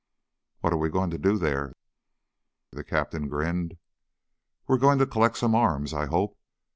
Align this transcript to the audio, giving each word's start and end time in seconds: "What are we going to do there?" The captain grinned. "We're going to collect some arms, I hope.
"What 0.61 0.73
are 0.73 0.77
we 0.79 0.89
going 0.89 1.11
to 1.11 1.19
do 1.19 1.37
there?" 1.37 1.75
The 2.71 2.83
captain 2.83 3.27
grinned. 3.29 3.77
"We're 4.65 4.79
going 4.79 4.97
to 4.97 5.05
collect 5.05 5.37
some 5.37 5.53
arms, 5.53 5.93
I 5.93 6.07
hope. 6.07 6.39